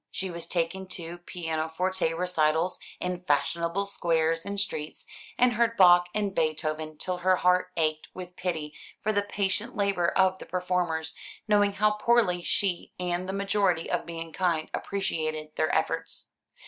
[0.09, 5.05] She was taken to pianoforte recitals in fashionable squares and streets,
[5.37, 10.07] and heard Bach and Beethoven till her heart ached with pity for the patient labour
[10.07, 11.13] of the performers,
[11.47, 16.31] knowing how poorly she and the majority of mankind appreciated their efforts.